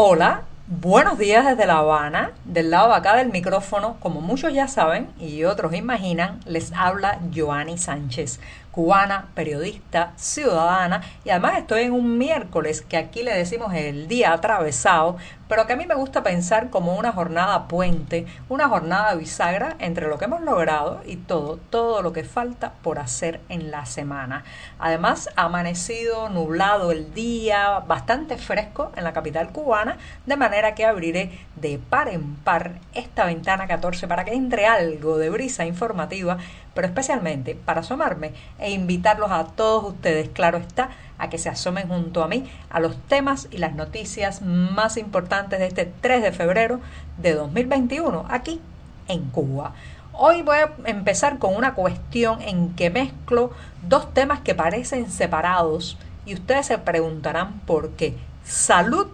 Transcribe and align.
Hola, 0.00 0.42
buenos 0.68 1.18
días 1.18 1.44
desde 1.44 1.66
La 1.66 1.78
Habana. 1.78 2.30
Del 2.44 2.70
lado 2.70 2.90
de 2.90 2.94
acá 2.94 3.16
del 3.16 3.32
micrófono, 3.32 3.96
como 3.98 4.20
muchos 4.20 4.52
ya 4.52 4.68
saben 4.68 5.08
y 5.18 5.42
otros 5.42 5.74
imaginan, 5.74 6.38
les 6.46 6.72
habla 6.72 7.18
Joanny 7.34 7.78
Sánchez, 7.78 8.38
cubana, 8.78 9.26
periodista, 9.34 10.12
ciudadana 10.14 11.02
y 11.24 11.30
además 11.30 11.58
estoy 11.58 11.82
en 11.82 11.92
un 11.92 12.16
miércoles 12.16 12.80
que 12.80 12.96
aquí 12.96 13.24
le 13.24 13.34
decimos 13.34 13.74
el 13.74 14.06
día 14.06 14.32
atravesado, 14.32 15.16
pero 15.48 15.66
que 15.66 15.72
a 15.72 15.76
mí 15.76 15.84
me 15.86 15.96
gusta 15.96 16.22
pensar 16.22 16.70
como 16.70 16.94
una 16.96 17.10
jornada 17.10 17.66
puente, 17.66 18.26
una 18.48 18.68
jornada 18.68 19.16
bisagra 19.16 19.74
entre 19.80 20.06
lo 20.06 20.16
que 20.16 20.26
hemos 20.26 20.42
logrado 20.42 21.00
y 21.04 21.16
todo, 21.16 21.56
todo 21.56 22.02
lo 22.02 22.12
que 22.12 22.22
falta 22.22 22.74
por 22.82 23.00
hacer 23.00 23.40
en 23.48 23.72
la 23.72 23.84
semana. 23.84 24.44
Además, 24.78 25.28
amanecido 25.34 26.28
nublado 26.28 26.92
el 26.92 27.12
día, 27.14 27.80
bastante 27.80 28.36
fresco 28.36 28.92
en 28.94 29.02
la 29.02 29.12
capital 29.12 29.50
cubana, 29.50 29.98
de 30.26 30.36
manera 30.36 30.76
que 30.76 30.84
abriré 30.84 31.32
de 31.56 31.80
par 31.80 32.08
en 32.08 32.36
par 32.36 32.78
esta 32.94 33.24
ventana 33.24 33.66
14 33.66 34.06
para 34.06 34.24
que 34.24 34.34
entre 34.34 34.66
algo 34.66 35.18
de 35.18 35.30
brisa 35.30 35.64
informativa, 35.64 36.38
pero 36.78 36.86
especialmente 36.86 37.56
para 37.56 37.80
asomarme 37.80 38.34
e 38.60 38.70
invitarlos 38.70 39.32
a 39.32 39.46
todos 39.46 39.94
ustedes, 39.94 40.28
claro 40.28 40.58
está, 40.58 40.90
a 41.18 41.28
que 41.28 41.36
se 41.36 41.48
asomen 41.48 41.88
junto 41.88 42.22
a 42.22 42.28
mí 42.28 42.48
a 42.70 42.78
los 42.78 42.96
temas 43.08 43.48
y 43.50 43.58
las 43.58 43.74
noticias 43.74 44.42
más 44.42 44.96
importantes 44.96 45.58
de 45.58 45.66
este 45.66 45.92
3 46.00 46.22
de 46.22 46.30
febrero 46.30 46.78
de 47.16 47.34
2021 47.34 48.26
aquí 48.28 48.60
en 49.08 49.24
Cuba. 49.30 49.72
Hoy 50.12 50.42
voy 50.42 50.58
a 50.58 50.70
empezar 50.84 51.40
con 51.40 51.56
una 51.56 51.74
cuestión 51.74 52.40
en 52.42 52.72
que 52.76 52.90
mezclo 52.90 53.50
dos 53.82 54.14
temas 54.14 54.38
que 54.42 54.54
parecen 54.54 55.10
separados 55.10 55.98
y 56.26 56.34
ustedes 56.34 56.66
se 56.66 56.78
preguntarán 56.78 57.58
por 57.66 57.90
qué. 57.96 58.14
Salud 58.44 59.08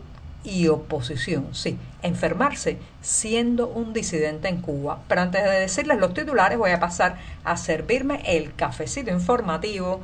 y 0.44 0.68
oposición, 0.68 1.48
sí, 1.52 1.78
enfermarse 2.02 2.78
siendo 3.00 3.66
un 3.66 3.94
disidente 3.94 4.48
en 4.48 4.60
Cuba. 4.60 5.00
Pero 5.08 5.22
antes 5.22 5.42
de 5.42 5.50
decirles 5.50 5.98
los 5.98 6.14
titulares 6.14 6.58
voy 6.58 6.70
a 6.70 6.80
pasar 6.80 7.16
a 7.44 7.56
servirme 7.56 8.22
el 8.26 8.54
cafecito 8.54 9.10
informativo 9.10 10.00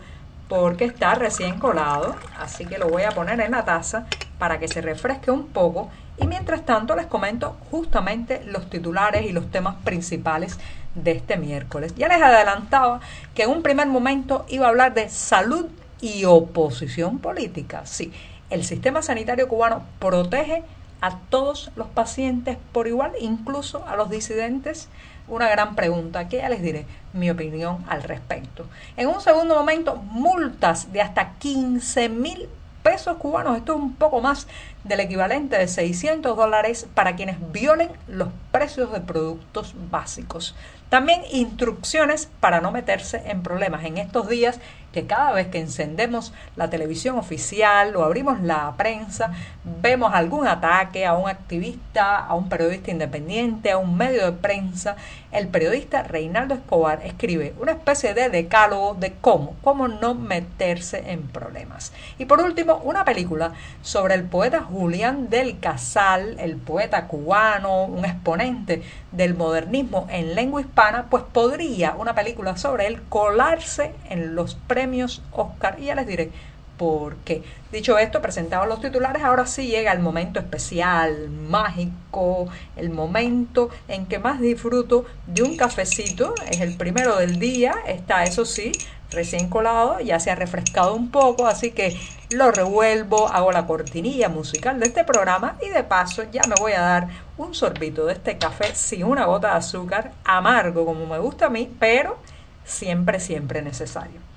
porque 0.48 0.84
está 0.84 1.14
recién 1.14 1.60
colado, 1.60 2.16
así 2.38 2.64
que 2.64 2.78
lo 2.78 2.88
voy 2.88 3.02
a 3.02 3.10
poner 3.10 3.41
en 3.41 3.52
la 3.52 3.64
taza 3.64 4.06
para 4.38 4.58
que 4.58 4.66
se 4.66 4.80
refresque 4.80 5.30
un 5.30 5.47
poco 5.47 5.91
y 6.19 6.27
mientras 6.27 6.66
tanto 6.66 6.97
les 6.97 7.06
comento 7.06 7.56
justamente 7.70 8.42
los 8.47 8.69
titulares 8.69 9.25
y 9.27 9.32
los 9.32 9.50
temas 9.50 9.77
principales 9.84 10.58
de 10.94 11.12
este 11.12 11.36
miércoles. 11.36 11.94
Ya 11.97 12.08
les 12.08 12.20
adelantaba 12.20 13.00
que 13.34 13.44
en 13.44 13.50
un 13.50 13.62
primer 13.62 13.86
momento 13.86 14.44
iba 14.48 14.66
a 14.66 14.70
hablar 14.70 14.94
de 14.94 15.08
salud 15.08 15.66
y 16.00 16.25
oposición 16.25 17.19
política. 17.19 17.82
Sí, 17.84 18.12
el 18.50 18.64
sistema 18.64 19.02
sanitario 19.02 19.48
cubano 19.48 19.82
protege 19.98 20.62
a 21.00 21.16
todos 21.30 21.70
los 21.76 21.86
pacientes 21.88 22.58
por 22.72 22.86
igual, 22.86 23.12
incluso 23.20 23.86
a 23.86 23.96
los 23.96 24.10
disidentes 24.10 24.88
una 25.28 25.48
gran 25.48 25.76
pregunta 25.76 26.28
que 26.28 26.38
ya 26.38 26.48
les 26.48 26.60
diré 26.60 26.86
mi 27.12 27.30
opinión 27.30 27.84
al 27.88 28.02
respecto. 28.02 28.66
En 28.96 29.08
un 29.08 29.20
segundo 29.20 29.54
momento, 29.54 29.96
multas 29.96 30.92
de 30.92 31.00
hasta 31.00 31.34
15 31.38 32.08
mil 32.08 32.48
pesos 32.82 33.16
cubanos, 33.18 33.56
esto 33.56 33.74
es 33.74 33.78
un 33.78 33.94
poco 33.94 34.20
más 34.20 34.46
del 34.84 35.00
equivalente 35.00 35.56
de 35.56 35.68
600 35.68 36.36
dólares 36.36 36.86
para 36.94 37.14
quienes 37.14 37.36
violen 37.52 37.90
los 38.08 38.28
precios 38.50 38.90
de 38.92 39.00
productos 39.00 39.74
básicos. 39.90 40.54
También 40.88 41.22
instrucciones 41.30 42.28
para 42.40 42.60
no 42.60 42.72
meterse 42.72 43.22
en 43.26 43.42
problemas 43.42 43.84
en 43.84 43.98
estos 43.98 44.28
días 44.28 44.58
que 44.92 45.06
cada 45.06 45.33
vez 45.33 45.48
que 45.48 45.58
encendemos 45.58 46.33
la 46.56 46.70
televisión 46.70 47.19
oficial 47.19 47.94
o 47.96 48.05
abrimos 48.05 48.41
la 48.41 48.72
prensa, 48.77 49.32
vemos 49.64 50.12
algún 50.14 50.47
ataque 50.47 51.06
a 51.06 51.14
un 51.14 51.28
activista, 51.28 52.19
a 52.19 52.34
un 52.34 52.48
periodista 52.48 52.91
independiente, 52.91 53.70
a 53.70 53.78
un 53.78 53.97
medio 53.97 54.24
de 54.24 54.32
prensa, 54.32 54.97
el 55.32 55.47
periodista 55.47 56.03
Reinaldo 56.03 56.54
Escobar 56.54 57.03
escribe 57.04 57.54
una 57.60 57.72
especie 57.72 58.14
de 58.14 58.31
decálogo 58.31 58.94
de 58.94 59.12
cómo, 59.20 59.54
cómo 59.62 59.87
no 59.87 60.14
meterse 60.14 61.12
en 61.12 61.22
problemas. 61.28 61.93
Y 62.19 62.25
por 62.25 62.41
último, 62.41 62.81
una 62.82 63.04
película 63.04 63.53
sobre 63.82 64.14
el 64.14 64.25
poeta 64.25 64.62
Julián 64.62 65.31
del 65.31 65.60
Casal, 65.60 66.37
el 66.41 66.56
poeta 66.56 67.06
cubano, 67.06 67.84
un 67.84 68.04
exponente 68.04 68.82
del 69.12 69.34
modernismo 69.34 70.06
en 70.10 70.34
lengua 70.34 70.60
hispana, 70.60 71.06
pues 71.10 71.25
podría 71.25 71.94
una 71.98 72.15
película 72.15 72.56
sobre 72.56 72.87
él 72.87 73.03
colarse 73.09 73.94
en 74.09 74.34
los 74.34 74.54
premios 74.54 75.22
Oscar. 75.32 75.78
Y 75.81 75.87
ya 75.87 75.94
les 75.94 76.06
diré 76.06 76.31
por 76.80 77.16
qué. 77.16 77.42
Dicho 77.70 77.98
esto, 77.98 78.22
presentaba 78.22 78.64
los 78.64 78.80
titulares, 78.80 79.22
ahora 79.22 79.44
sí 79.44 79.66
llega 79.66 79.92
el 79.92 79.98
momento 79.98 80.41
especial, 80.41 81.28
mágico, 81.28 82.48
el 82.74 82.88
momento 82.88 83.68
en 83.86 84.06
que 84.06 84.18
más 84.18 84.41
disfruto 84.41 85.04
de 85.26 85.42
un 85.42 85.58
cafecito. 85.58 86.34
Es 86.50 86.62
el 86.62 86.78
primero 86.78 87.16
del 87.16 87.38
día, 87.38 87.74
está 87.86 88.24
eso 88.24 88.46
sí, 88.46 88.72
recién 89.10 89.50
colado, 89.50 90.00
ya 90.00 90.19
se 90.20 90.30
ha 90.30 90.36
refrescado 90.36 90.94
un 90.94 91.10
poco, 91.10 91.46
así 91.46 91.72
que 91.72 92.00
lo 92.30 92.50
revuelvo, 92.50 93.28
hago 93.28 93.52
la 93.52 93.66
cortinilla 93.66 94.30
musical 94.30 94.80
de 94.80 94.86
este 94.86 95.04
programa 95.04 95.58
y 95.60 95.69
de 95.69 95.84
paso 95.84 96.22
ya 96.32 96.40
me 96.48 96.54
voy 96.58 96.72
a 96.72 96.80
dar 96.80 97.08
un 97.36 97.54
sorbito 97.54 98.06
de 98.06 98.14
este 98.14 98.38
café 98.38 98.74
sin 98.74 99.04
una 99.04 99.26
gota 99.26 99.50
de 99.50 99.58
azúcar, 99.58 100.12
amargo 100.24 100.86
como 100.86 101.04
me 101.04 101.19
gusta 101.19 101.46
a 101.46 101.50
mí, 101.50 101.70
pero 101.78 102.16
siempre, 102.64 103.20
siempre 103.20 103.60
necesario. 103.60 104.30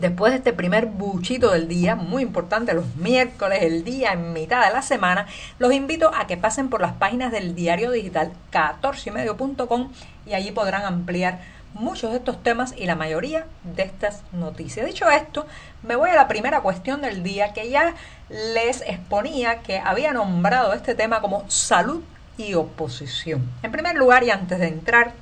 Después 0.00 0.30
de 0.30 0.38
este 0.38 0.52
primer 0.52 0.86
buchito 0.86 1.50
del 1.50 1.66
día, 1.66 1.96
muy 1.96 2.22
importante, 2.22 2.72
los 2.72 2.94
miércoles, 2.94 3.62
el 3.62 3.82
día 3.82 4.12
en 4.12 4.32
mitad 4.32 4.64
de 4.64 4.72
la 4.72 4.80
semana, 4.80 5.26
los 5.58 5.72
invito 5.72 6.12
a 6.14 6.28
que 6.28 6.36
pasen 6.36 6.68
por 6.68 6.80
las 6.80 6.92
páginas 6.92 7.32
del 7.32 7.56
diario 7.56 7.90
digital 7.90 8.30
14ymedio.com 8.52 9.90
y 10.24 10.34
allí 10.34 10.52
podrán 10.52 10.84
ampliar 10.84 11.40
muchos 11.74 12.12
de 12.12 12.18
estos 12.18 12.40
temas 12.44 12.74
y 12.76 12.86
la 12.86 12.94
mayoría 12.94 13.46
de 13.64 13.82
estas 13.82 14.22
noticias. 14.30 14.86
Dicho 14.86 15.10
esto, 15.10 15.46
me 15.82 15.96
voy 15.96 16.10
a 16.10 16.14
la 16.14 16.28
primera 16.28 16.60
cuestión 16.60 17.02
del 17.02 17.24
día 17.24 17.52
que 17.52 17.68
ya 17.68 17.94
les 18.28 18.82
exponía 18.82 19.62
que 19.62 19.78
había 19.80 20.12
nombrado 20.12 20.74
este 20.74 20.94
tema 20.94 21.20
como 21.20 21.44
salud 21.50 22.04
y 22.36 22.54
oposición. 22.54 23.50
En 23.64 23.72
primer 23.72 23.96
lugar, 23.96 24.22
y 24.22 24.30
antes 24.30 24.60
de 24.60 24.68
entrar 24.68 25.12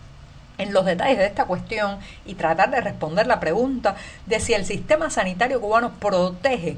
en 0.58 0.72
los 0.72 0.84
detalles 0.84 1.18
de 1.18 1.26
esta 1.26 1.44
cuestión 1.44 1.98
y 2.24 2.34
tratar 2.34 2.70
de 2.70 2.80
responder 2.80 3.26
la 3.26 3.40
pregunta 3.40 3.96
de 4.26 4.40
si 4.40 4.54
el 4.54 4.64
sistema 4.64 5.10
sanitario 5.10 5.60
cubano 5.60 5.92
protege 5.94 6.76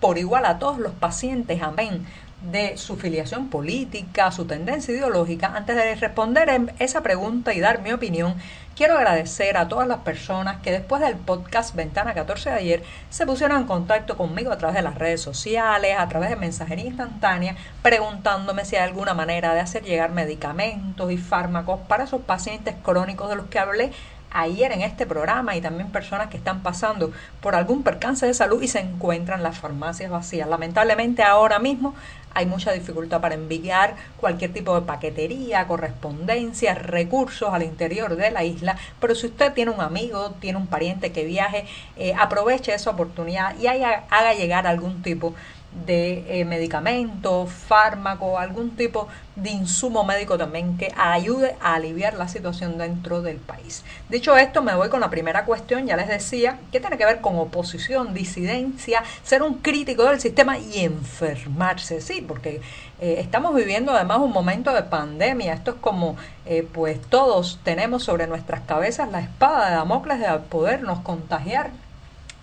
por 0.00 0.18
igual 0.18 0.46
a 0.46 0.58
todos 0.58 0.78
los 0.78 0.92
pacientes, 0.92 1.62
amén, 1.62 2.06
de 2.40 2.76
su 2.76 2.96
filiación 2.96 3.48
política, 3.48 4.32
su 4.32 4.46
tendencia 4.46 4.94
ideológica, 4.94 5.52
antes 5.54 5.76
de 5.76 5.94
responder 5.94 6.72
esa 6.78 7.02
pregunta 7.02 7.52
y 7.52 7.60
dar 7.60 7.82
mi 7.82 7.92
opinión, 7.92 8.34
quiero 8.74 8.96
agradecer 8.96 9.58
a 9.58 9.68
todas 9.68 9.86
las 9.86 9.98
personas 9.98 10.62
que 10.62 10.72
después 10.72 11.02
del 11.02 11.16
podcast 11.16 11.74
Ventana 11.74 12.14
14 12.14 12.50
de 12.50 12.56
ayer 12.56 12.82
se 13.10 13.26
pusieron 13.26 13.60
en 13.60 13.66
contacto 13.66 14.16
conmigo 14.16 14.52
a 14.52 14.58
través 14.58 14.76
de 14.76 14.82
las 14.82 14.94
redes 14.94 15.20
sociales, 15.20 15.96
a 15.98 16.08
través 16.08 16.30
de 16.30 16.36
mensajería 16.36 16.86
instantánea, 16.86 17.56
preguntándome 17.82 18.64
si 18.64 18.76
hay 18.76 18.84
alguna 18.88 19.12
manera 19.12 19.52
de 19.52 19.60
hacer 19.60 19.82
llegar 19.82 20.10
medicamentos 20.12 21.12
y 21.12 21.18
fármacos 21.18 21.80
para 21.88 22.04
esos 22.04 22.22
pacientes 22.22 22.74
crónicos 22.82 23.28
de 23.28 23.36
los 23.36 23.46
que 23.46 23.58
hablé 23.58 23.92
ayer 24.30 24.72
en 24.72 24.82
este 24.82 25.06
programa 25.06 25.56
y 25.56 25.60
también 25.60 25.90
personas 25.90 26.28
que 26.28 26.36
están 26.36 26.62
pasando 26.62 27.12
por 27.40 27.54
algún 27.54 27.82
percance 27.82 28.26
de 28.26 28.34
salud 28.34 28.62
y 28.62 28.68
se 28.68 28.80
encuentran 28.80 29.42
las 29.42 29.58
farmacias 29.58 30.10
vacías. 30.10 30.48
Lamentablemente 30.48 31.22
ahora 31.22 31.58
mismo 31.58 31.94
hay 32.32 32.46
mucha 32.46 32.72
dificultad 32.72 33.20
para 33.20 33.34
enviar 33.34 33.96
cualquier 34.16 34.52
tipo 34.52 34.74
de 34.74 34.86
paquetería, 34.86 35.66
correspondencia, 35.66 36.74
recursos 36.74 37.52
al 37.52 37.62
interior 37.62 38.16
de 38.16 38.30
la 38.30 38.44
isla, 38.44 38.76
pero 39.00 39.14
si 39.14 39.26
usted 39.26 39.52
tiene 39.52 39.70
un 39.70 39.80
amigo, 39.80 40.32
tiene 40.40 40.58
un 40.58 40.66
pariente 40.66 41.12
que 41.12 41.24
viaje, 41.24 41.64
eh, 41.96 42.14
aproveche 42.18 42.74
esa 42.74 42.90
oportunidad 42.90 43.58
y 43.58 43.66
haga 43.66 44.34
llegar 44.34 44.66
algún 44.66 45.02
tipo 45.02 45.30
de 45.30 45.59
eh, 45.86 46.44
medicamento, 46.44 47.46
fármaco, 47.46 48.38
algún 48.38 48.76
tipo 48.76 49.06
de 49.36 49.50
insumo 49.50 50.04
médico 50.04 50.36
también 50.36 50.76
que 50.76 50.92
ayude 50.96 51.56
a 51.60 51.74
aliviar 51.74 52.14
la 52.14 52.28
situación 52.28 52.76
dentro 52.76 53.22
del 53.22 53.36
país. 53.36 53.84
Dicho 54.08 54.36
esto, 54.36 54.62
me 54.62 54.74
voy 54.74 54.88
con 54.88 55.00
la 55.00 55.10
primera 55.10 55.44
cuestión, 55.44 55.86
ya 55.86 55.96
les 55.96 56.08
decía, 56.08 56.58
que 56.72 56.80
tiene 56.80 56.98
que 56.98 57.04
ver 57.04 57.20
con 57.20 57.38
oposición, 57.38 58.14
disidencia, 58.14 59.02
ser 59.22 59.42
un 59.42 59.54
crítico 59.54 60.04
del 60.04 60.20
sistema 60.20 60.58
y 60.58 60.80
enfermarse, 60.80 62.00
sí, 62.00 62.24
porque 62.26 62.60
eh, 63.00 63.16
estamos 63.18 63.54
viviendo 63.54 63.92
además 63.92 64.18
un 64.18 64.32
momento 64.32 64.72
de 64.74 64.82
pandemia, 64.82 65.54
esto 65.54 65.70
es 65.72 65.76
como, 65.80 66.16
eh, 66.46 66.66
pues 66.70 67.00
todos 67.00 67.58
tenemos 67.62 68.02
sobre 68.04 68.26
nuestras 68.26 68.60
cabezas 68.62 69.10
la 69.10 69.20
espada 69.20 69.70
de 69.70 69.76
Damocles 69.76 70.20
de 70.20 70.38
podernos 70.48 71.00
contagiar 71.00 71.70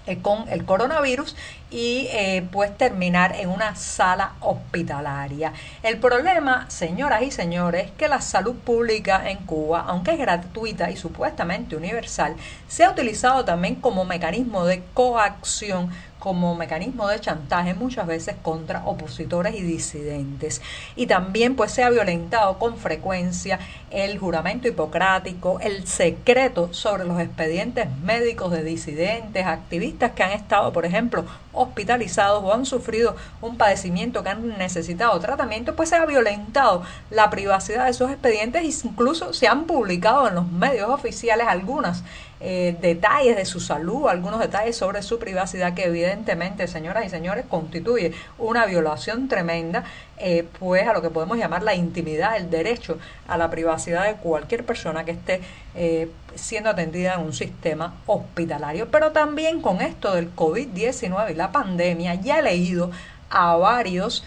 eh, 0.07 0.19
con 0.21 0.48
el 0.50 0.65
coronavirus 0.65 1.36
y 1.69 2.07
eh, 2.12 2.48
pues 2.51 2.75
terminar 2.77 3.36
en 3.36 3.50
una 3.50 3.75
sala 3.75 4.33
hospitalaria. 4.39 5.54
El 5.83 5.98
problema, 5.98 6.65
señoras 6.69 7.24
y 7.24 7.31
señores, 7.31 7.88
es 7.88 7.92
que 7.92 8.07
la 8.07 8.21
salud 8.21 8.56
pública 8.56 9.30
en 9.30 9.39
Cuba, 9.39 9.83
aunque 9.88 10.12
es 10.12 10.18
gratuita 10.18 10.89
y 10.89 10.98
supuestamente 10.98 11.75
universal, 11.75 12.36
se 12.68 12.86
ha 12.86 12.92
utilizado 12.92 13.44
también 13.45 13.75
como 13.75 14.06
mecanismo 14.06 14.65
de 14.65 14.81
coacción 14.94 15.92
como 16.27 16.56
mecanismo 16.56 17.07
de 17.07 17.21
chantaje 17.21 17.74
muchas 17.74 18.06
veces 18.06 18.35
contra 18.41 18.85
opositores 18.85 19.56
y 19.56 19.62
disidentes. 19.62 20.62
Y 20.97 21.07
también 21.07 21.56
pues 21.56 21.71
se 21.71 21.85
ha 21.85 21.89
violentado 21.89 22.59
con 22.59 22.75
frecuencia 22.75 23.59
el 23.91 24.19
juramento 24.19 24.68
hipocrático, 24.68 25.62
el 25.62 25.88
secreto 25.88 26.74
sobre 26.74 27.06
los 27.06 27.21
expedientes 27.21 27.88
médicos 28.03 28.51
de 28.51 28.65
disidentes, 28.65 29.45
activistas 29.45 30.12
que 30.12 30.24
han 30.24 30.31
estado, 30.31 30.74
por 30.74 30.85
ejemplo, 30.85 31.24
hospitalizados 31.53 32.44
o 32.44 32.53
han 32.53 32.65
sufrido 32.65 33.15
un 33.41 33.56
padecimiento 33.56 34.21
que 34.21 34.30
han 34.30 34.57
necesitado 34.57 35.18
tratamiento, 35.21 35.77
pues 35.77 35.88
se 35.88 35.95
ha 35.95 36.06
violentado 36.06 36.83
la 37.09 37.30
privacidad 37.30 37.85
de 37.85 37.91
esos 37.91 38.12
expedientes 38.12 38.63
e 38.63 38.88
incluso 38.88 39.31
se 39.31 39.47
han 39.47 39.63
publicado 39.63 40.27
en 40.27 40.35
los 40.35 40.51
medios 40.51 40.89
oficiales 40.89 41.47
algunas 41.47 42.03
eh, 42.39 42.78
detalles 42.80 43.36
de 43.36 43.45
su 43.45 43.60
salud, 43.60 44.07
algunos 44.07 44.39
detalles 44.39 44.78
sobre 44.78 45.01
su 45.01 45.18
privacidad 45.18 45.74
que 45.74 45.86
evidentemente, 45.86 46.68
señoras 46.68 47.06
y 47.06 47.10
señores, 47.10 47.45
constituye 47.50 48.13
una 48.38 48.66
violación 48.68 49.28
tremenda, 49.28 49.84
eh, 50.19 50.48
pues 50.60 50.88
a 50.88 50.94
lo 50.94 51.01
que 51.01 51.10
podemos 51.10 51.38
llamar 51.38 51.63
la 51.63 51.74
intimidad, 51.74 52.38
el 52.38 52.51
derecho 52.51 53.00
a 53.28 53.38
la 53.38 53.50
privacidad 53.50 54.06
de 54.06 54.16
cualquier 54.16 54.66
persona 54.66 55.04
que 55.04 55.12
esté 55.12 55.42
eh, 55.74 56.12
siendo 56.36 56.69
atendida 56.69 57.16
en 57.16 57.22
un 57.22 57.34
sistema 57.34 57.95
hospitalario. 58.06 58.90
Pero 58.92 59.12
también 59.12 59.62
con 59.62 59.81
esto 59.81 60.13
del 60.13 60.36
COVID-19 60.36 61.31
y 61.31 61.33
la 61.33 61.51
pandemia, 61.51 62.16
ya 62.16 62.40
he 62.40 62.44
leído 62.44 62.92
a 63.31 63.56
varios 63.56 64.24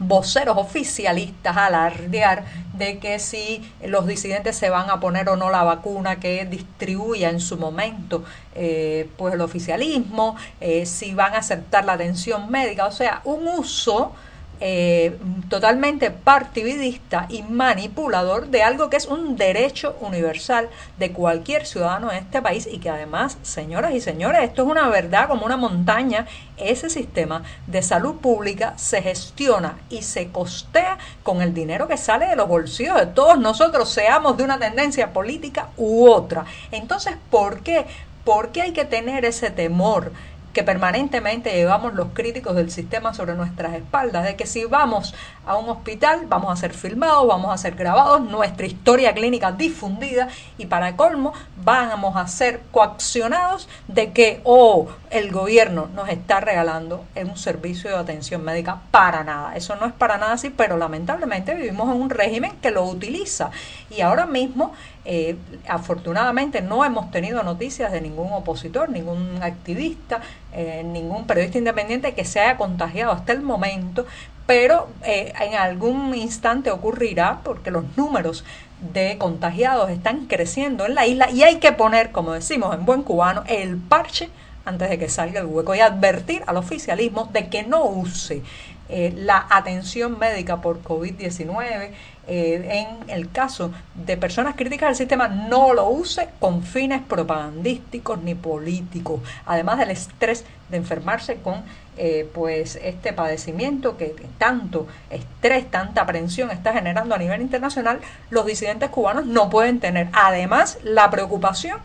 voceros 0.00 0.56
oficialistas 0.56 1.56
alardear 1.56 2.44
de 2.72 2.98
que 2.98 3.18
si 3.18 3.62
los 3.86 4.06
disidentes 4.06 4.56
se 4.56 4.70
van 4.70 4.88
a 4.88 4.98
poner 4.98 5.28
o 5.28 5.36
no 5.36 5.50
la 5.50 5.62
vacuna 5.62 6.18
que 6.18 6.46
distribuya 6.46 7.28
en 7.28 7.38
su 7.38 7.58
momento 7.58 8.24
eh, 8.54 9.08
pues 9.18 9.34
el 9.34 9.42
oficialismo, 9.42 10.36
eh, 10.60 10.86
si 10.86 11.14
van 11.14 11.34
a 11.34 11.38
aceptar 11.38 11.84
la 11.84 11.92
atención 11.92 12.50
médica, 12.50 12.86
o 12.86 12.92
sea, 12.92 13.20
un 13.24 13.46
uso 13.46 14.12
eh, 14.60 15.18
totalmente 15.48 16.10
partidista 16.10 17.26
y 17.30 17.42
manipulador 17.42 18.48
de 18.48 18.62
algo 18.62 18.90
que 18.90 18.98
es 18.98 19.06
un 19.06 19.36
derecho 19.36 19.96
universal 20.00 20.68
de 20.98 21.12
cualquier 21.12 21.64
ciudadano 21.66 22.12
en 22.12 22.18
este 22.18 22.42
país 22.42 22.68
y 22.70 22.78
que 22.78 22.90
además, 22.90 23.38
señoras 23.42 23.94
y 23.94 24.00
señores, 24.00 24.42
esto 24.42 24.62
es 24.62 24.68
una 24.68 24.88
verdad 24.88 25.28
como 25.28 25.46
una 25.46 25.56
montaña, 25.56 26.26
ese 26.58 26.90
sistema 26.90 27.42
de 27.66 27.80
salud 27.82 28.16
pública 28.16 28.74
se 28.76 29.00
gestiona 29.00 29.78
y 29.88 30.02
se 30.02 30.28
costea 30.28 30.98
con 31.22 31.40
el 31.40 31.54
dinero 31.54 31.88
que 31.88 31.96
sale 31.96 32.26
de 32.26 32.36
los 32.36 32.46
bolsillos 32.46 32.96
de 32.96 33.06
todos 33.06 33.38
nosotros, 33.38 33.90
seamos 33.90 34.36
de 34.36 34.44
una 34.44 34.58
tendencia 34.58 35.12
política 35.12 35.70
u 35.76 36.06
otra. 36.06 36.44
Entonces, 36.70 37.14
¿por 37.30 37.60
qué? 37.60 37.86
¿Por 38.24 38.50
qué 38.50 38.60
hay 38.62 38.72
que 38.72 38.84
tener 38.84 39.24
ese 39.24 39.50
temor? 39.50 40.12
Que 40.52 40.62
permanentemente 40.62 41.52
llevamos 41.52 41.94
los 41.94 42.08
críticos 42.12 42.56
del 42.56 42.70
sistema 42.70 43.14
sobre 43.14 43.34
nuestras 43.34 43.74
espaldas, 43.74 44.24
de 44.24 44.36
que 44.36 44.46
si 44.46 44.64
vamos 44.64 45.14
a 45.46 45.56
un 45.56 45.68
hospital 45.68 46.26
vamos 46.26 46.52
a 46.52 46.56
ser 46.56 46.74
filmados, 46.74 47.26
vamos 47.26 47.52
a 47.52 47.58
ser 47.58 47.74
grabados, 47.74 48.20
nuestra 48.20 48.66
historia 48.66 49.14
clínica 49.14 49.52
difundida 49.52 50.28
y 50.58 50.66
para 50.66 50.96
colmo 50.96 51.32
vamos 51.64 52.16
a 52.16 52.26
ser 52.26 52.60
coaccionados 52.70 53.68
de 53.88 54.12
que, 54.12 54.40
oh, 54.44 54.88
el 55.10 55.32
gobierno 55.32 55.88
nos 55.94 56.08
está 56.08 56.40
regalando 56.40 57.04
un 57.16 57.36
servicio 57.36 57.90
de 57.90 57.96
atención 57.96 58.42
médica 58.44 58.80
para 58.90 59.24
nada. 59.24 59.56
Eso 59.56 59.76
no 59.76 59.86
es 59.86 59.92
para 59.92 60.18
nada 60.18 60.32
así, 60.32 60.50
pero 60.50 60.76
lamentablemente 60.76 61.54
vivimos 61.54 61.94
en 61.94 62.00
un 62.00 62.10
régimen 62.10 62.52
que 62.62 62.70
lo 62.70 62.84
utiliza 62.84 63.50
y 63.90 64.00
ahora 64.00 64.26
mismo 64.26 64.72
eh, 65.06 65.36
afortunadamente 65.66 66.60
no 66.60 66.84
hemos 66.84 67.10
tenido 67.10 67.42
noticias 67.42 67.90
de 67.90 68.02
ningún 68.02 68.32
opositor, 68.32 68.90
ningún 68.90 69.42
activista, 69.42 70.20
eh, 70.52 70.82
ningún 70.84 71.26
periodista 71.26 71.56
independiente 71.56 72.12
que 72.12 72.26
se 72.26 72.40
haya 72.40 72.58
contagiado 72.58 73.12
hasta 73.12 73.32
el 73.32 73.40
momento, 73.40 74.04
pero 74.46 74.88
eh, 75.02 75.32
en 75.40 75.54
algún 75.54 76.14
instante 76.14 76.70
ocurrirá 76.70 77.40
porque 77.42 77.70
los 77.70 77.84
números 77.96 78.44
de 78.92 79.16
contagiados 79.16 79.90
están 79.90 80.26
creciendo 80.26 80.84
en 80.84 80.94
la 80.94 81.06
isla 81.06 81.30
y 81.30 81.44
hay 81.44 81.56
que 81.56 81.72
poner, 81.72 82.12
como 82.12 82.32
decimos 82.32 82.74
en 82.74 82.84
buen 82.84 83.02
cubano, 83.02 83.42
el 83.46 83.78
parche 83.78 84.28
antes 84.66 84.90
de 84.90 84.98
que 84.98 85.08
salga 85.08 85.40
el 85.40 85.46
hueco 85.46 85.74
y 85.74 85.80
advertir 85.80 86.42
al 86.46 86.58
oficialismo 86.58 87.30
de 87.32 87.48
que 87.48 87.62
no 87.62 87.84
use 87.84 88.42
la 88.88 89.46
atención 89.48 90.18
médica 90.18 90.60
por 90.60 90.82
COVID-19 90.82 91.92
eh, 92.32 92.86
en 92.86 93.10
el 93.10 93.32
caso 93.32 93.72
de 93.92 94.16
personas 94.16 94.54
críticas 94.54 94.90
al 94.90 94.94
sistema, 94.94 95.26
no 95.26 95.74
lo 95.74 95.88
use 95.88 96.28
con 96.38 96.62
fines 96.62 97.02
propagandísticos 97.02 98.22
ni 98.22 98.36
políticos, 98.36 99.20
además 99.46 99.78
del 99.78 99.90
estrés 99.90 100.44
de 100.68 100.76
enfermarse 100.76 101.38
con 101.42 101.64
eh, 101.96 102.30
pues 102.32 102.78
este 102.84 103.12
padecimiento 103.12 103.96
que 103.96 104.14
tanto 104.38 104.86
estrés, 105.10 105.68
tanta 105.72 106.02
aprensión 106.02 106.52
está 106.52 106.72
generando 106.72 107.16
a 107.16 107.18
nivel 107.18 107.42
internacional, 107.42 107.98
los 108.30 108.46
disidentes 108.46 108.90
cubanos 108.90 109.26
no 109.26 109.50
pueden 109.50 109.80
tener. 109.80 110.08
Además, 110.12 110.78
la 110.84 111.10
preocupación 111.10 111.80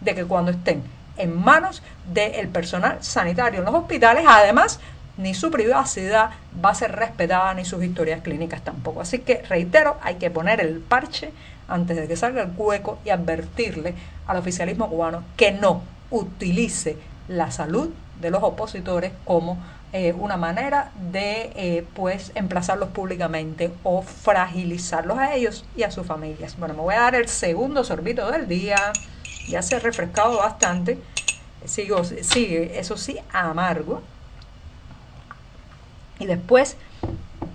de 0.00 0.14
que 0.14 0.24
cuando 0.24 0.50
estén 0.50 0.82
en 1.18 1.38
manos 1.38 1.82
del 2.10 2.48
personal 2.48 2.96
sanitario 3.02 3.58
en 3.58 3.66
los 3.66 3.74
hospitales, 3.74 4.24
además 4.26 4.80
ni 5.20 5.34
su 5.34 5.50
privacidad 5.50 6.30
va 6.64 6.70
a 6.70 6.74
ser 6.74 6.92
respetada, 6.92 7.52
ni 7.54 7.64
sus 7.64 7.82
historias 7.82 8.22
clínicas 8.22 8.62
tampoco. 8.62 9.00
Así 9.00 9.20
que, 9.20 9.42
reitero, 9.48 9.98
hay 10.02 10.16
que 10.16 10.30
poner 10.30 10.60
el 10.60 10.80
parche 10.80 11.32
antes 11.68 11.96
de 11.96 12.08
que 12.08 12.16
salga 12.16 12.42
el 12.42 12.50
hueco 12.56 12.98
y 13.04 13.10
advertirle 13.10 13.94
al 14.26 14.36
oficialismo 14.38 14.88
cubano 14.88 15.22
que 15.36 15.52
no 15.52 15.82
utilice 16.10 16.96
la 17.28 17.50
salud 17.50 17.90
de 18.20 18.30
los 18.30 18.42
opositores 18.42 19.12
como 19.24 19.58
eh, 19.92 20.12
una 20.12 20.36
manera 20.36 20.92
de 21.10 21.52
eh, 21.56 21.86
pues 21.94 22.32
emplazarlos 22.34 22.90
públicamente 22.90 23.72
o 23.82 24.02
fragilizarlos 24.02 25.18
a 25.18 25.34
ellos 25.34 25.64
y 25.76 25.82
a 25.82 25.90
sus 25.90 26.06
familias. 26.06 26.56
Bueno, 26.58 26.74
me 26.74 26.80
voy 26.80 26.94
a 26.94 27.00
dar 27.00 27.14
el 27.14 27.28
segundo 27.28 27.82
sorbito 27.84 28.30
del 28.30 28.46
día. 28.46 28.76
Ya 29.48 29.62
se 29.62 29.76
ha 29.76 29.78
refrescado 29.80 30.38
bastante. 30.38 30.98
Sigo, 31.64 32.04
sigue, 32.04 32.78
eso 32.78 32.96
sí, 32.96 33.18
amargo. 33.32 34.02
Y 36.20 36.26
después 36.26 36.76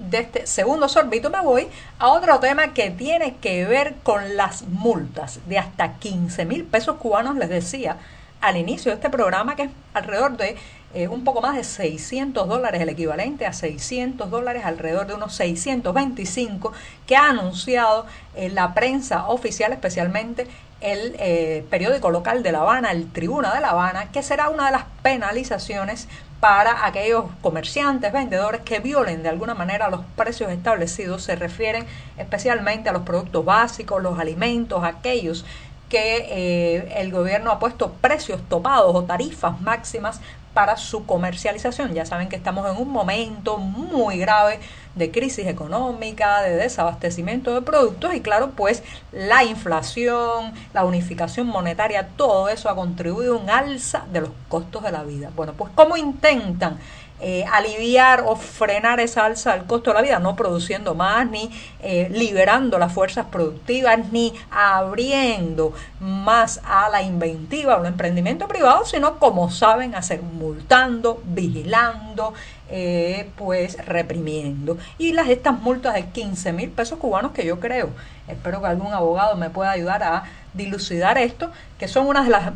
de 0.10 0.20
este 0.20 0.48
segundo 0.48 0.90
sorbito 0.90 1.30
me 1.30 1.40
voy 1.40 1.68
a 2.00 2.10
otro 2.10 2.40
tema 2.40 2.74
que 2.74 2.92
tiene 2.92 3.36
que 3.38 3.66
ver 3.66 3.96
con 4.04 4.36
las 4.36 4.64
multas 4.64 5.40
de 5.48 5.58
hasta 5.58 5.94
15 5.94 6.46
mil 6.46 6.64
pesos 6.66 6.98
cubanos, 6.98 7.38
les 7.38 7.50
decía 7.50 7.98
al 8.42 8.58
inicio 8.58 8.92
de 8.92 8.96
este 8.96 9.10
programa, 9.10 9.56
que 9.56 9.64
es 9.64 9.72
alrededor 9.94 10.38
de 10.38 10.58
eh, 10.96 11.10
un 11.10 11.26
poco 11.26 11.42
más 11.42 11.56
de 11.58 11.64
600 11.64 12.48
dólares, 12.48 12.82
el 12.82 12.88
equivalente 12.88 13.46
a 13.46 13.52
600 13.52 14.32
dólares, 14.32 14.64
alrededor 14.66 15.08
de 15.08 15.14
unos 15.14 15.36
625, 15.36 16.72
que 17.06 17.18
ha 17.18 17.30
anunciado 17.30 18.06
eh, 18.36 18.50
la 18.50 18.74
prensa 18.74 19.28
oficial, 19.28 19.74
especialmente 19.74 20.48
el 20.80 21.16
eh, 21.20 21.66
periódico 21.70 22.12
local 22.12 22.44
de 22.44 22.52
La 22.54 22.60
Habana, 22.60 22.92
el 22.92 23.12
Tribuna 23.12 23.54
de 23.54 23.60
La 23.60 23.72
Habana, 23.72 24.12
que 24.14 24.24
será 24.24 24.50
una 24.50 24.68
de 24.68 24.72
las 24.72 24.86
penalizaciones 25.02 26.08
para 26.40 26.86
aquellos 26.86 27.26
comerciantes, 27.42 28.14
vendedores 28.14 28.62
que 28.62 28.80
violen 28.80 29.22
de 29.22 29.30
alguna 29.30 29.54
manera 29.54 29.90
los 29.90 30.02
precios 30.16 30.52
establecidos. 30.52 31.24
Se 31.24 31.36
refieren 31.36 31.86
especialmente 32.18 32.88
a 32.88 32.94
los 32.94 33.02
productos 33.02 33.44
básicos, 33.44 34.02
los 34.02 34.18
alimentos, 34.18 34.84
aquellos 34.84 35.46
que 35.90 36.28
eh, 36.30 37.02
el 37.02 37.12
gobierno 37.12 37.52
ha 37.52 37.60
puesto 37.60 37.92
precios 37.94 38.42
topados 38.48 38.96
o 38.96 39.04
tarifas 39.04 39.60
máximas 39.62 40.22
para 40.56 40.78
su 40.78 41.06
comercialización. 41.06 41.94
Ya 41.94 42.06
saben 42.06 42.30
que 42.30 42.38
estamos 42.38 42.68
en 42.72 42.82
un 42.82 42.90
momento 42.90 43.58
muy 43.58 44.18
grave 44.18 44.60
de 44.96 45.12
crisis 45.12 45.46
económica, 45.46 46.42
de 46.42 46.56
desabastecimiento 46.56 47.54
de 47.54 47.62
productos 47.62 48.16
y 48.16 48.22
claro, 48.22 48.52
pues 48.56 48.82
la 49.12 49.44
inflación, 49.44 50.54
la 50.74 50.86
unificación 50.86 51.48
monetaria, 51.48 52.08
todo 52.16 52.48
eso 52.48 52.70
ha 52.70 52.76
contribuido 52.76 53.36
a 53.36 53.38
un 53.38 53.50
alza 53.50 54.06
de 54.14 54.22
los 54.22 54.30
costos 54.48 54.82
de 54.84 54.92
la 54.94 55.04
vida. 55.04 55.30
Bueno, 55.36 55.54
pues 55.54 55.72
¿cómo 55.76 55.98
intentan 55.98 56.80
eh, 57.22 57.46
aliviar 57.52 58.26
o 58.28 58.36
frenar 58.36 59.00
esa 59.00 59.26
alza 59.26 59.54
del 59.54 59.64
costo 59.66 59.92
de 59.92 59.96
la 59.96 60.02
vida, 60.02 60.20
no 60.20 60.36
produciendo 60.36 60.96
más, 60.96 61.30
ni 61.30 61.50
eh, 61.80 62.10
liberando 62.12 62.78
las 62.78 62.92
fuerzas 62.92 63.28
productivas, 63.32 64.12
ni 64.12 64.34
abriendo 64.52 65.74
más 66.02 66.60
a 66.66 66.90
la 66.90 67.02
inventiva 67.02 67.78
o 67.78 67.80
al 67.80 67.86
emprendimiento 67.86 68.48
privado, 68.50 68.86
sino 68.86 69.18
como 69.18 69.50
saben 69.50 69.96
hacer, 69.96 70.22
multando, 70.22 71.22
vigilando, 71.26 72.34
eh, 72.70 73.30
pues 73.38 73.78
reprimiendo. 73.86 74.78
Y 74.98 75.14
las 75.14 75.30
estas 75.30 75.60
multas 75.62 75.94
de 75.94 76.08
15 76.08 76.52
mil 76.52 76.70
pesos 76.70 77.00
cubanos 77.00 77.32
que 77.32 77.46
yo 77.46 77.60
creo, 77.60 77.92
espero 78.28 78.60
que 78.60 78.68
algún 78.68 78.94
abogado 78.94 79.36
me 79.36 79.50
pueda 79.50 79.72
ayudar 79.72 80.04
a 80.04 80.24
dilucidar 80.54 81.18
esto, 81.18 81.52
que 81.78 81.88
son 81.88 82.08
unas 82.08 82.26
de 82.26 82.32
las 82.32 82.52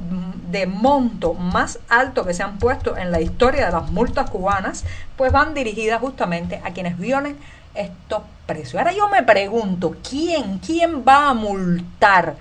de 0.51 0.65
monto 0.68 1.34
más 1.34 1.79
alto 1.89 2.25
que 2.25 2.34
se 2.34 2.44
han 2.44 2.58
puesto 2.58 2.98
en 2.98 3.12
la 3.12 3.22
historia 3.22 3.65
de 3.65 3.72
las 3.72 3.91
multas 3.91 4.29
cubanas, 4.29 4.84
pues 5.15 5.32
van 5.32 5.53
dirigidas 5.53 6.00
justamente 6.00 6.62
a 6.63 6.72
quienes 6.72 6.98
violen 6.98 7.38
estos 7.75 8.24
precios. 8.46 8.75
Ahora 8.75 8.94
yo 8.94 9.10
me 9.10 9.24
pregunto, 9.24 9.96
¿quién, 10.08 10.60
quién 10.60 11.03
va 11.08 11.29
a 11.29 11.34
multar 11.34 12.36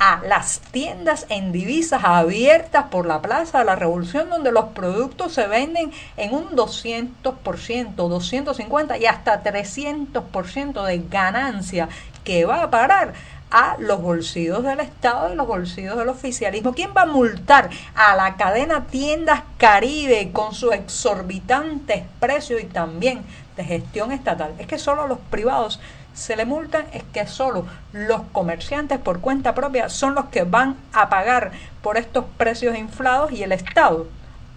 a 0.00 0.22
las 0.26 0.60
tiendas 0.72 1.26
en 1.28 1.52
divisas 1.52 2.02
abiertas 2.04 2.86
por 2.90 3.04
la 3.04 3.20
Plaza 3.20 3.58
de 3.58 3.66
la 3.66 3.76
Revolución, 3.76 4.30
donde 4.30 4.50
los 4.50 4.70
productos 4.70 5.34
se 5.34 5.46
venden 5.46 5.92
en 6.16 6.34
un 6.34 6.48
200%, 6.56 7.22
250% 7.34 8.98
y 8.98 9.04
hasta 9.04 9.42
300% 9.42 10.84
de 10.86 10.98
ganancia 11.00 11.90
que 12.24 12.46
va 12.46 12.62
a 12.62 12.70
parar 12.70 13.12
a 13.50 13.76
los 13.78 14.00
bolsillos 14.00 14.62
del 14.62 14.80
Estado 14.80 15.32
y 15.32 15.36
los 15.36 15.46
bolsillos 15.46 15.96
del 15.96 16.08
oficialismo. 16.08 16.74
¿Quién 16.74 16.90
va 16.96 17.02
a 17.02 17.06
multar 17.06 17.70
a 17.94 18.14
la 18.16 18.36
cadena 18.36 18.86
Tiendas 18.86 19.42
Caribe 19.58 20.30
con 20.32 20.54
sus 20.54 20.72
exorbitantes 20.72 22.04
precios 22.20 22.62
y 22.62 22.66
también 22.66 23.22
de 23.56 23.64
gestión 23.64 24.12
estatal? 24.12 24.54
Es 24.58 24.66
que 24.66 24.78
solo 24.78 25.06
los 25.08 25.18
privados 25.30 25.80
se 26.14 26.36
le 26.36 26.44
multan, 26.44 26.86
es 26.92 27.02
que 27.12 27.26
solo 27.26 27.66
los 27.92 28.22
comerciantes 28.32 28.98
por 28.98 29.20
cuenta 29.20 29.54
propia 29.54 29.88
son 29.88 30.14
los 30.14 30.26
que 30.26 30.42
van 30.42 30.76
a 30.92 31.08
pagar 31.08 31.52
por 31.82 31.96
estos 31.96 32.24
precios 32.36 32.76
inflados 32.76 33.32
y 33.32 33.42
el 33.42 33.52
Estado. 33.52 34.06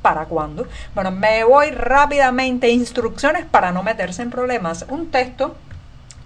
¿Para 0.01 0.25
cuándo? 0.25 0.67
Bueno, 0.95 1.12
me 1.12 1.45
voy 1.45 1.71
rápidamente. 1.71 2.69
Instrucciones 2.69 3.45
para 3.45 3.71
no 3.71 3.83
meterse 3.83 4.21
en 4.21 4.31
problemas. 4.31 4.85
Un 4.89 5.09
texto 5.12 5.55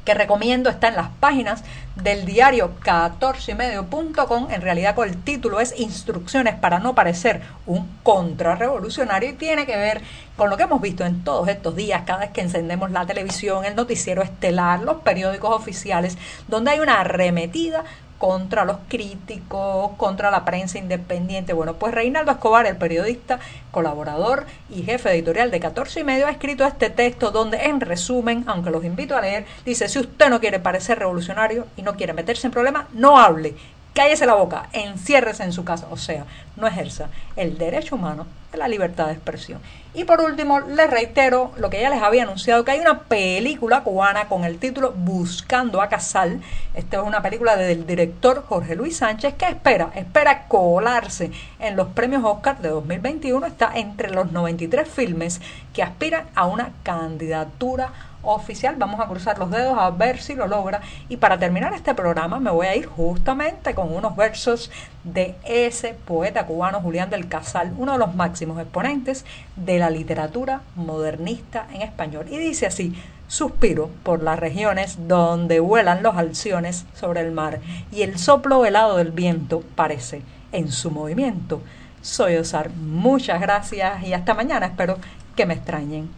que 0.07 0.13
recomiendo 0.13 0.69
está 0.69 0.87
en 0.87 0.95
las 0.95 1.09
páginas 1.19 1.65
del 1.97 2.25
diario 2.25 2.71
14ymedio.com. 2.81 4.47
En 4.49 4.61
realidad 4.61 4.95
con 4.95 5.09
el 5.09 5.21
título 5.21 5.59
es 5.59 5.77
Instrucciones 5.77 6.55
para 6.55 6.79
no 6.79 6.95
parecer 6.95 7.41
un 7.65 7.89
contrarrevolucionario 8.03 9.31
y 9.31 9.33
tiene 9.33 9.65
que 9.65 9.75
ver 9.75 10.01
con 10.37 10.49
lo 10.49 10.55
que 10.55 10.63
hemos 10.63 10.79
visto 10.79 11.03
en 11.03 11.25
todos 11.25 11.49
estos 11.49 11.75
días, 11.75 12.03
cada 12.05 12.19
vez 12.19 12.29
que 12.29 12.39
encendemos 12.39 12.89
la 12.91 13.05
televisión, 13.05 13.65
el 13.65 13.75
noticiero 13.75 14.21
estelar, 14.21 14.79
los 14.79 15.01
periódicos 15.01 15.53
oficiales, 15.53 16.17
donde 16.47 16.71
hay 16.71 16.79
una 16.79 17.01
arremetida 17.01 17.83
contra 18.17 18.65
los 18.65 18.77
críticos, 18.87 19.91
contra 19.97 20.31
la 20.31 20.45
prensa 20.45 20.77
independiente. 20.77 21.53
Bueno, 21.53 21.73
pues 21.75 21.93
Reinaldo 21.93 22.31
Escobar, 22.31 22.65
el 22.65 22.77
periodista, 22.77 23.39
colaborador 23.71 24.45
y 24.69 24.83
jefe 24.83 25.11
editorial 25.11 25.51
de 25.51 25.59
14 25.59 25.99
y 25.99 26.03
medio, 26.03 26.27
ha 26.27 26.31
escrito 26.31 26.65
este 26.65 26.89
texto 26.89 27.31
donde, 27.31 27.65
en 27.65 27.79
resumen, 27.79 28.43
aunque 28.47 28.71
los 28.71 28.83
invito 28.83 29.15
a 29.15 29.21
leer, 29.21 29.45
dice, 29.65 29.87
si 29.87 29.99
usted 29.99 30.29
no 30.29 30.39
quiere 30.39 30.59
parecer 30.59 30.99
revolucionario 30.99 31.67
y 31.77 31.81
no 31.81 31.95
quiere 31.95 32.13
meterse 32.13 32.47
en 32.47 32.53
problemas, 32.53 32.85
no 32.93 33.19
hable 33.19 33.55
cállese 33.97 34.27
la 34.27 34.35
boca, 34.35 34.69
enciérrese 34.73 35.43
en 35.43 35.51
su 35.51 35.65
casa, 35.65 35.87
o 35.89 35.97
sea, 35.97 36.23
no 36.55 36.67
ejerza 36.67 37.07
el 37.35 37.57
derecho 37.57 37.95
humano 37.95 38.27
de 38.51 38.59
la 38.59 38.67
libertad 38.67 39.07
de 39.07 39.13
expresión. 39.13 39.59
Y 39.95 40.03
por 40.03 40.21
último, 40.21 40.59
les 40.59 40.87
reitero 40.87 41.51
lo 41.57 41.71
que 41.71 41.81
ya 41.81 41.89
les 41.89 42.03
había 42.03 42.21
anunciado, 42.21 42.63
que 42.63 42.69
hay 42.69 42.79
una 42.79 42.99
película 43.05 43.81
cubana 43.81 44.27
con 44.27 44.43
el 44.43 44.59
título 44.59 44.91
Buscando 44.91 45.81
a 45.81 45.89
Casal. 45.89 46.41
Esta 46.75 46.97
es 46.97 47.03
una 47.03 47.23
película 47.23 47.57
del 47.57 47.87
director 47.87 48.45
Jorge 48.47 48.75
Luis 48.75 48.97
Sánchez 48.97 49.33
que 49.33 49.47
espera, 49.47 49.89
espera 49.95 50.47
colarse 50.47 51.31
en 51.57 51.75
los 51.75 51.87
premios 51.87 52.23
Oscar 52.23 52.59
de 52.59 52.69
2021. 52.69 53.47
Está 53.47 53.71
entre 53.73 54.11
los 54.11 54.31
93 54.31 54.87
filmes 54.87 55.41
que 55.73 55.81
aspiran 55.81 56.27
a 56.35 56.45
una 56.45 56.69
candidatura 56.83 57.91
oficial. 58.21 58.75
Vamos 58.77 58.99
a 58.99 59.07
cruzar 59.07 59.37
los 59.37 59.51
dedos 59.51 59.77
a 59.77 59.89
ver 59.91 60.19
si 60.19 60.35
lo 60.35 60.47
logra. 60.47 60.81
Y 61.09 61.17
para 61.17 61.37
terminar 61.37 61.73
este 61.73 61.93
programa 61.93 62.39
me 62.39 62.51
voy 62.51 62.67
a 62.67 62.75
ir 62.75 62.85
justamente 62.85 63.73
con 63.73 63.93
unos 63.93 64.15
versos 64.15 64.71
de 65.03 65.35
ese 65.45 65.93
poeta 65.93 66.45
cubano 66.45 66.81
Julián 66.81 67.09
del 67.09 67.27
Casal, 67.27 67.73
uno 67.77 67.93
de 67.93 67.99
los 67.99 68.15
máximos 68.15 68.59
exponentes 68.59 69.25
de 69.55 69.79
la 69.79 69.89
literatura 69.89 70.61
modernista 70.75 71.67
en 71.73 71.81
español. 71.81 72.27
Y 72.29 72.37
dice 72.37 72.65
así, 72.65 72.93
suspiro 73.27 73.89
por 74.03 74.23
las 74.23 74.39
regiones 74.39 75.07
donde 75.07 75.59
vuelan 75.59 76.03
los 76.03 76.15
alciones 76.15 76.85
sobre 76.93 77.21
el 77.21 77.31
mar 77.31 77.59
y 77.91 78.01
el 78.01 78.17
soplo 78.17 78.65
helado 78.65 78.97
del 78.97 79.11
viento 79.11 79.63
parece 79.75 80.21
en 80.51 80.71
su 80.71 80.91
movimiento. 80.91 81.61
Soy 82.01 82.35
Osar, 82.37 82.69
muchas 82.69 83.41
gracias 83.41 84.03
y 84.03 84.13
hasta 84.13 84.33
mañana, 84.33 84.67
espero 84.67 84.97
que 85.35 85.45
me 85.45 85.55
extrañen. 85.55 86.09